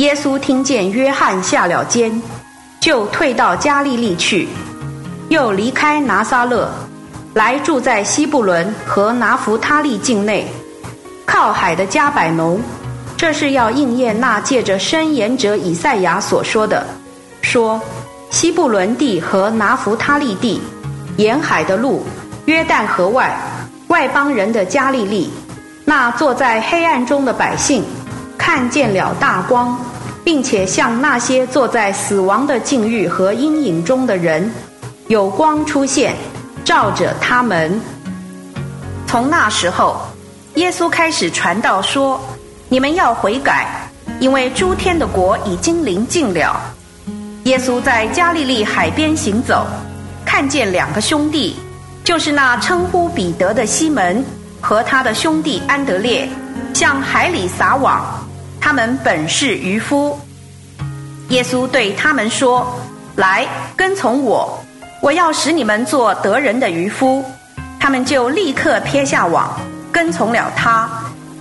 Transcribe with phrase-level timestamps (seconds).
[0.00, 2.10] 耶稣听见约翰下了监，
[2.80, 4.48] 就退到加利利去，
[5.28, 6.70] 又离开拿撒勒，
[7.34, 10.50] 来住在西布伦和拿弗他利境内，
[11.26, 12.58] 靠海的加百农。
[13.14, 16.82] 这是要应验那借着申言者以赛亚所说的，
[17.42, 17.78] 说
[18.30, 20.62] 西布伦地和拿弗他利地，
[21.18, 22.06] 沿海的路，
[22.46, 23.38] 约旦河外，
[23.88, 25.30] 外邦人的加利利，
[25.84, 27.84] 那坐在黑暗中的百姓，
[28.38, 29.78] 看见了大光。
[30.24, 34.52] 并且向那些坐在死亡的境遇和阴影中的人，
[35.08, 36.14] 有光出现，
[36.64, 37.80] 照着他们。
[39.06, 40.00] 从那时候，
[40.54, 42.20] 耶稣开始传道说
[42.68, 43.88] ：“你们要悔改，
[44.20, 46.60] 因为诸天的国已经临近了。”
[47.44, 49.66] 耶稣在加利利海边行走，
[50.24, 51.56] 看见两个兄弟，
[52.04, 54.24] 就是那称呼彼得的西门
[54.60, 56.28] 和他的兄弟安德烈，
[56.74, 58.04] 向海里撒网。
[58.60, 60.20] 他们本是渔夫。
[61.28, 62.78] 耶稣对他们说
[63.16, 64.62] ：“来，跟从我，
[65.00, 67.24] 我要使你们做得人的渔夫。”
[67.80, 69.58] 他们就立刻撇下网，
[69.90, 70.88] 跟从了他。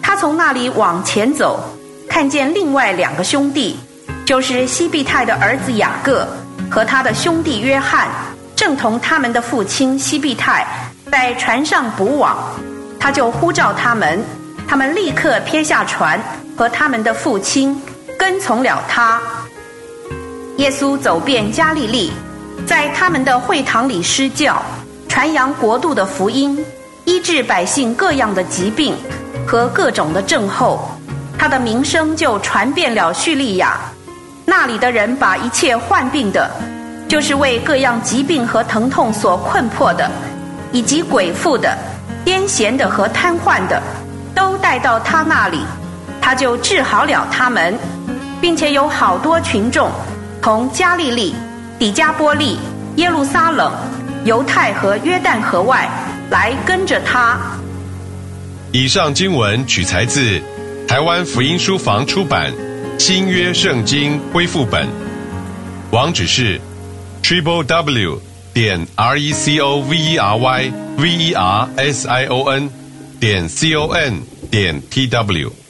[0.00, 1.62] 他从那里往前走，
[2.08, 3.78] 看见另外两个兄弟，
[4.24, 6.26] 就是西庇太的儿子雅各
[6.70, 8.08] 和他的兄弟约翰，
[8.56, 10.66] 正同他们的父亲西庇太
[11.10, 12.38] 在船上捕网。
[12.98, 14.24] 他就呼召他们，
[14.66, 16.18] 他们立刻撇下船。
[16.62, 17.76] 和他们的父亲
[18.16, 19.20] 跟从了他。
[20.58, 22.12] 耶稣走遍加利利，
[22.64, 24.62] 在他们的会堂里施教，
[25.08, 26.64] 传扬国度的福音，
[27.04, 28.94] 医治百姓各样的疾病
[29.44, 30.88] 和各种的症候。
[31.36, 33.80] 他的名声就传遍了叙利亚，
[34.44, 36.48] 那里的人把一切患病的，
[37.08, 40.08] 就是为各样疾病和疼痛所困迫的，
[40.70, 41.76] 以及鬼妇的、
[42.24, 43.82] 癫痫的和瘫痪的，
[44.32, 45.64] 都带到他那里。
[46.22, 47.76] 他就治好了他们，
[48.40, 49.90] 并且有好多群众
[50.40, 51.34] 从加利利、
[51.78, 52.58] 底加波利、
[52.96, 53.72] 耶路撒冷、
[54.24, 55.88] 犹太和约旦河外
[56.30, 57.38] 来跟着他。
[58.70, 60.40] 以上经文取材自
[60.88, 62.52] 台湾福音书房出版
[62.98, 64.86] 《新约圣经恢复本》，
[65.90, 66.60] 网址是
[67.22, 68.18] triple w
[68.54, 72.48] 点 r e c o v e r y v e r s i o
[72.48, 72.70] n
[73.18, 75.61] 点 c o n 点 t w。